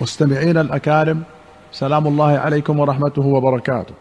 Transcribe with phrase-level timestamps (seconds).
[0.00, 1.22] مستمعين الأكارم
[1.72, 3.94] سلام الله عليكم ورحمته وبركاته.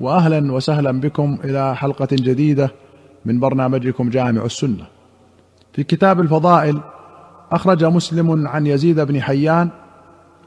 [0.00, 2.70] واهلا وسهلا بكم إلى حلقة جديدة
[3.24, 4.86] من برنامجكم جامع السنة.
[5.72, 6.80] في كتاب الفضائل
[7.52, 9.68] أخرج مسلم عن يزيد بن حيان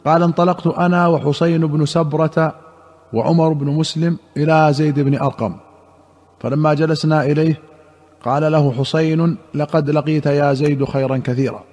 [0.05, 2.55] قال انطلقت أنا وحسين بن سبرة
[3.13, 5.55] وعمر بن مسلم إلى زيد بن أرقم.
[6.39, 7.59] فلما جلسنا إليه
[8.23, 11.63] قال له حسين لقد لقيت يا زيد خيرا كثيرا.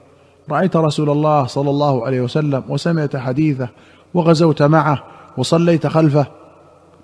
[0.50, 3.68] رأيت رسول الله صلى الله عليه وسلم وسمعت حديثه
[4.14, 5.04] وغزوت معه
[5.36, 6.26] وصليت خلفه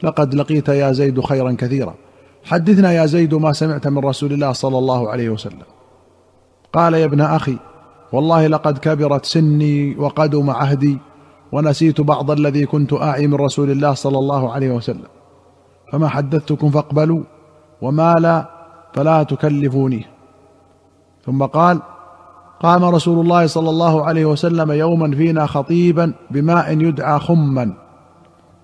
[0.03, 1.95] لقد لقيت يا زيد خيرا كثيرا.
[2.45, 5.63] حدثنا يا زيد ما سمعت من رسول الله صلى الله عليه وسلم.
[6.73, 7.57] قال يا ابن أخي
[8.13, 10.99] والله لقد كبرت سني وقدم عهدي
[11.53, 15.09] ونسيت بعض الذي كنت أعي من رسول الله صلى الله عليه وسلم.
[15.93, 17.23] فما حدثتكم فاقبلوا
[17.83, 18.51] وما لا
[18.95, 20.07] فلا تكلفوني.
[21.27, 21.81] ثم قال
[22.61, 27.73] قام رسول الله صلى الله عليه وسلم يوما فينا خطيبا بماء يدعى خما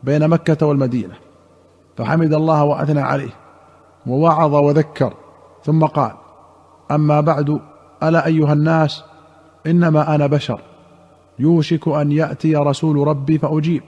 [0.03, 1.15] بين مكة والمدينة.
[1.97, 3.31] فحمد الله وأثنى عليه
[4.07, 5.15] ووعظ وذكر
[5.65, 6.13] ثم قال
[6.91, 7.61] أما بعد
[8.03, 9.05] ألا أيها الناس
[9.67, 10.61] إنما أنا بشر
[11.39, 13.83] يوشك أن يأتي رسول ربي فأجيب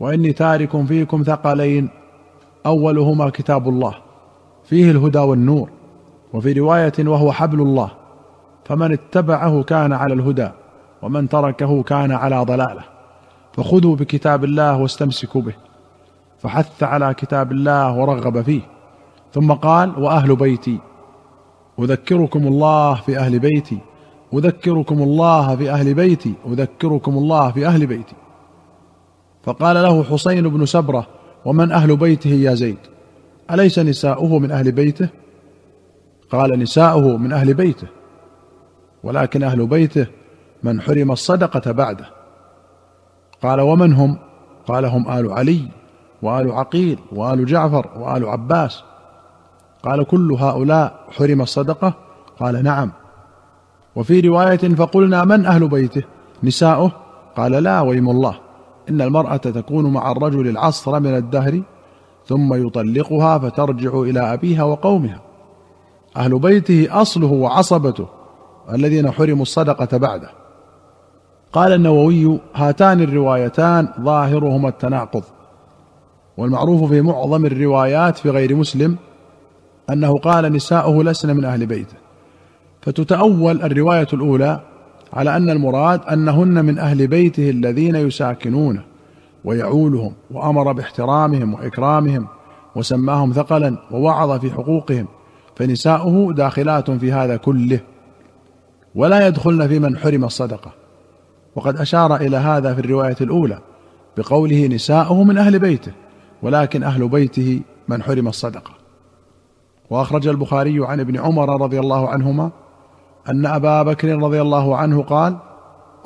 [0.00, 1.88] وإني تارك فيكم ثقلين
[2.66, 3.94] أولهما كتاب الله
[4.64, 5.68] فيه الهدى والنور
[6.32, 7.97] وفي رواية وهو حبل الله.
[8.68, 10.48] فمن اتبعه كان على الهدى
[11.02, 12.84] ومن تركه كان على ضلاله.
[13.52, 15.54] فخذوا بكتاب الله واستمسكوا به.
[16.38, 18.60] فحث على كتاب الله ورغب فيه.
[19.32, 20.78] ثم قال وأهل بيتي
[21.78, 23.78] أذكركم الله في أهل بيتي
[24.34, 28.16] أذكركم الله في أهل بيتي أذكركم الله في أهل بيتي.
[29.42, 31.06] فقال له حسين بن سبرة
[31.44, 32.78] ومن أهل بيته يا زيد؟
[33.50, 35.08] أليس نساؤه من أهل بيته؟
[36.30, 37.97] قال نساؤه من أهل بيته.
[39.08, 40.06] ولكن أهل بيته
[40.62, 42.06] من حرم الصدقة بعده.
[43.42, 44.18] قال ومن هم؟
[44.66, 45.68] قال هم آل علي
[46.22, 48.82] وآل عقيل وآل جعفر وآل عباس.
[49.82, 51.94] قال كل هؤلاء حرم الصدقة؟
[52.40, 52.92] قال نعم.
[53.96, 56.02] وفي رواية فقلنا من أهل بيته؟
[56.42, 56.92] نساؤه؟
[57.36, 58.38] قال لا ويم الله.
[58.90, 61.62] إن المرأة تكون مع الرجل العصر من الدهر
[62.26, 65.20] ثم يطلقها فترجع إلى أبيها وقومها.
[66.16, 68.17] أهل بيته أصله وعصبته
[68.74, 70.30] الذين حرموا الصدقة بعده.
[71.52, 75.22] قال النووي هاتان الروايتان ظاهرهما التناقض.
[76.36, 78.96] والمعروف في معظم الروايات في غير مسلم
[79.90, 81.96] أنه قال نساؤه لسن من أهل بيته.
[82.82, 84.60] فتتأول الرواية الأولى
[85.12, 88.82] على أن المراد أنهن من أهل بيته الذين يساكنونه
[89.44, 92.26] ويعولهم وأمر باحترامهم وإكرامهم
[92.76, 95.06] وسماهم ثقلا ووعظ في حقوقهم.
[95.56, 97.80] فنساؤه داخلات في هذا كله.
[98.98, 100.70] ولا يدخلن في من حرم الصدقة.
[101.56, 103.58] وقد أشار إلى هذا في الرواية الأولى
[104.16, 105.92] بقوله نساؤه من أهل بيته
[106.42, 108.70] ولكن أهل بيته من حرم الصدقة.
[109.90, 112.50] وأخرج البخاري عن ابن عمر رضي الله عنهما
[113.28, 115.36] أن أبا بكر رضي الله عنه قال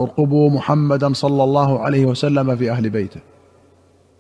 [0.01, 3.21] ارقبوا محمدا صلى الله عليه وسلم في أهل بيته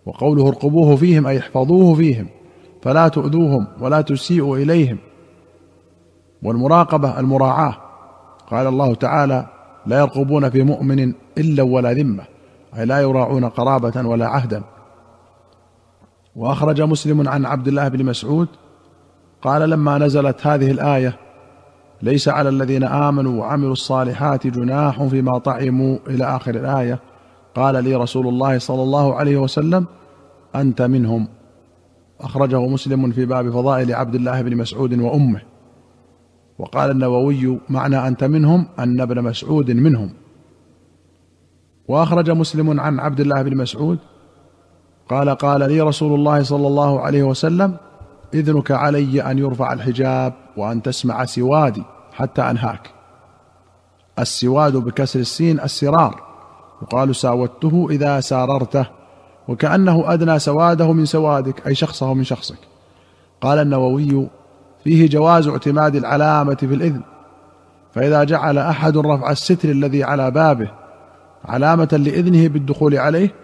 [0.06, 2.26] وقوله ارقبوه فيهم أي احفظوه فيهم
[2.82, 4.98] فلا تؤذوهم ولا تسيئوا إليهم.
[6.42, 7.91] والمراقبة المراعاة
[8.52, 9.46] قال الله تعالى
[9.86, 12.22] لا يرقبون في مؤمن إلا ولا ذمة
[12.78, 14.62] أي لا يراعون قرابة ولا عهدا.
[16.36, 18.48] وأخرج مسلم عن عبد الله بن مسعود
[19.42, 21.16] قال لما نزلت هذه الآية
[22.02, 26.98] ليس على الذين آمنوا وعملوا الصالحات جناح فيما طعموا إلى آخر الآية.
[27.54, 29.86] قال لي رسول الله صلى الله عليه وسلم
[30.54, 31.28] أنت منهم.
[32.20, 35.51] أخرجه مسلم في باب فضائل عبد الله بن مسعود وأمه.
[36.58, 40.10] وقال النووي معنى أنت منهم أن ابن مسعود منهم.
[41.88, 43.98] وأخرج مسلم عن عبد الله بن مسعود
[45.08, 47.76] قال قال لي رسول الله صلى الله عليه وسلم
[48.34, 52.90] إذنك علي أن يرفع الحجاب وأن تسمع سوادي حتى أنهاك.
[54.18, 56.22] السواد بكسر السين السرار.
[56.82, 58.86] يقال ساودته إذا ساررته
[59.48, 62.58] وكأنه أدنى سواده من سوادك أي شخصه من شخصك.
[63.40, 64.28] قال النووي
[64.84, 67.00] فيه جواز اعتماد العلامة في الإذن.
[67.94, 70.70] فإذا جعل أحد رفع الستر الذي على بابه
[71.44, 73.34] علامة لإذنه بالدخول عليه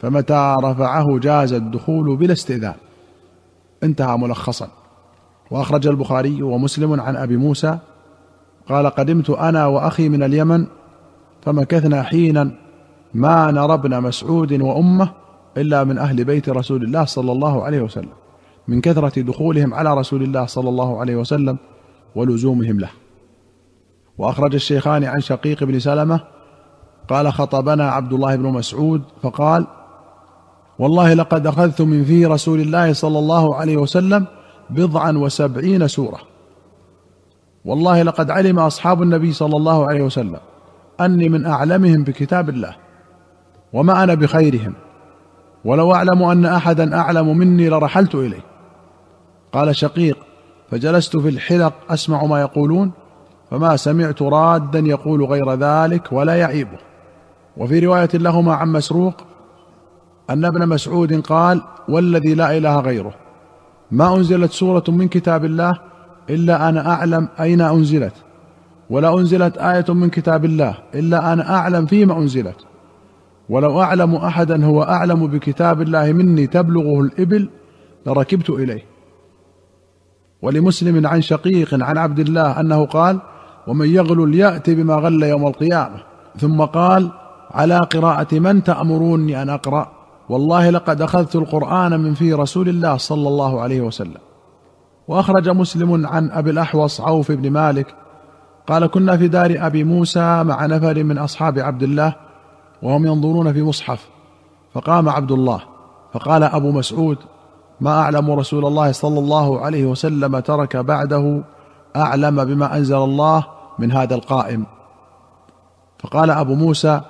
[0.00, 2.74] فمتى رفعه جاز الدخول بلا استئذان.
[3.82, 4.68] انتهى ملخصا.
[5.50, 7.78] وأخرج البخاري ومسلم عن أبي موسى
[8.68, 10.66] قال قدمت أنا وأخي من اليمن
[11.42, 12.50] فمكثنا حينا
[13.14, 15.08] ما نرى ابن مسعود وأمه
[15.56, 18.08] إلا من أهل بيت رسول الله صلى الله عليه وسلم.
[18.68, 21.56] من كثرة دخولهم على رسول الله صلى الله عليه وسلم
[22.14, 22.90] ولزومهم له.
[24.18, 26.20] وأخرج الشيخان عن شقيق بن سلمة
[27.08, 29.66] قال خطبنا عبد الله بن مسعود فقال
[30.78, 34.26] والله لقد أخذت من في رسول الله صلى الله عليه وسلم
[34.70, 36.18] بضعا وسبعين سورة.
[37.64, 40.38] والله لقد علم أصحاب النبي صلى الله عليه وسلم
[41.00, 42.76] أني من أعلمهم بكتاب الله
[43.72, 44.74] وما أنا بخيرهم.
[45.64, 48.55] ولو أعلم أن احدا أعلم مني لرحلت إليه.
[49.52, 50.18] قال شقيق
[50.70, 52.92] فجلست في الحلق أسمع ما يقولون
[53.50, 56.78] فما سمعت رادا يقول غير ذلك ولا يعيبه.
[57.56, 59.14] وفي رواية لهما عن مسروق
[60.30, 63.14] أن ابن مسعود قال والذي لا إله غيره.
[63.90, 65.78] ما أنزلت سورة من كتاب الله
[66.30, 68.14] إلا أنا أعلم أين أنزلت
[68.90, 72.56] ولا أنزلت آية من كتاب الله إلا أنا أعلم فيما أنزلت.
[73.48, 77.48] ولو أعلم أحدا هو أعلم بكتاب الله مني تبلغه الإبل
[78.06, 78.95] لركبت إليه.
[80.46, 83.18] ولمسلم عن شقيق عن عبد الله أنه قال
[83.66, 85.96] ومن يغل يأتي بما غل يوم القيامة.
[86.38, 87.10] ثم قال
[87.50, 89.88] على قراءة من تأمروني أن أقرأ؟
[90.28, 94.20] والله لقد أخذت القرآن من في رسول الله صلى الله عليه وسلم.
[95.08, 97.94] وأخرج مسلم عن أبي الأحوص عوف بن مالك
[98.66, 102.14] قال كنا في دار أبي موسى مع نفر من أصحاب عبد الله
[102.82, 104.08] وهم ينظرون في مصحف
[104.74, 105.60] فقام عبد الله
[106.12, 107.18] فقال أبو مسعود
[107.80, 111.42] ما أعلم رسول الله صلى الله عليه وسلم ترك بعده
[111.96, 113.46] أعلم بما أنزل الله
[113.78, 114.66] من هذا القائم.
[115.98, 117.00] فقال أبو موسى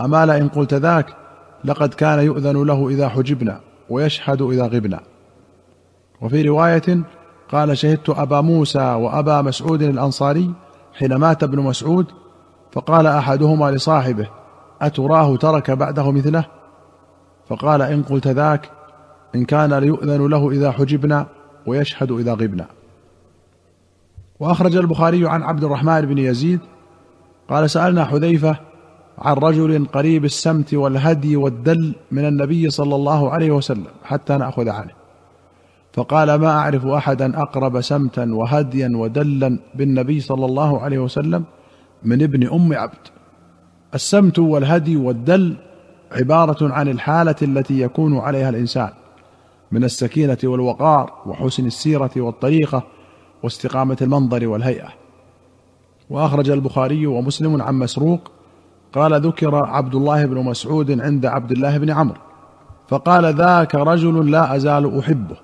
[0.00, 1.06] أما لئن قلت ذاك
[1.64, 3.60] لقد كان يؤذن له إذا حجبنا
[3.90, 5.00] ويشهد إذا غبنا.
[6.20, 7.02] وفي رواية
[7.52, 10.52] قال شهدت أبا موسى وأبا مسعود الأنصاري
[10.94, 12.06] حين مات ابن مسعود
[12.72, 14.28] فقال أحدهما لصاحبه
[14.82, 16.44] أتراه ترك بعده مثله؟
[17.48, 18.70] فقال إن قلت ذاك
[19.34, 21.26] إن كان ليؤذن له إذا حجبنا
[21.66, 22.66] ويشهد إذا غبنا.
[24.40, 26.60] وأخرج البخاري عن عبد الرحمن بن يزيد
[27.48, 28.56] قال سألنا حذيفة
[29.18, 34.90] عن رجل قريب السمت والهدي والدل من النبي صلى الله عليه وسلم حتى نأخذ عنه.
[35.92, 41.44] فقال ما أعرف أحدا أقرب سمتا وهديا ودلا بالنبي صلى الله عليه وسلم
[42.04, 43.08] من ابن أم عبد.
[43.94, 45.56] السمت والهدي والدل
[46.12, 48.90] عبارة عن الحالة التي يكون عليها الإنسان.
[49.72, 52.82] من السكينة والوقار وحسن السيرة والطريقة
[53.42, 54.88] واستقامة المنظر والهيئة.
[56.10, 58.30] وأخرج البخاري ومسلم عن مسروق
[58.92, 62.18] قال ذكر عبد الله بن مسعود عند عبد الله بن عمرو
[62.88, 65.36] فقال ذاك رجل لا أزال أحبه.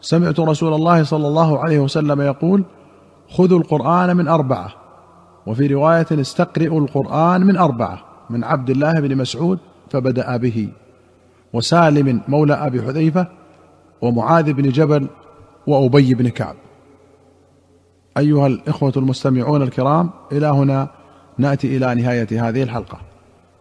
[0.00, 2.64] سمعت رسول الله صلى الله عليه وسلم يقول
[3.30, 4.72] خذوا القرآن من أربعة.
[5.46, 7.98] وفي رواية استقرئوا القرآن من أربعة.
[8.30, 9.58] من عبد الله بن مسعود
[9.90, 10.68] فبدأ به.
[11.52, 13.26] وسالم مولى أبي حذيفة
[14.02, 15.08] ومعاذ بن جبل
[15.66, 16.56] وأبي بن كعب.
[18.18, 20.88] أيها الإخوة المستمعون الكرام إلى هنا
[21.38, 22.98] نأتي إلى نهاية هذه الحلقة.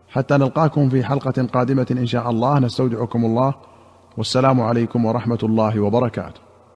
[0.09, 3.53] حتى نلقاكم في حلقة قادمة إن شاء الله نستودعكم الله.
[4.17, 6.42] والسلام عليكم ورحمة الله وبركاته.